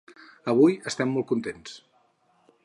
[0.53, 1.77] Avui estem molt contents.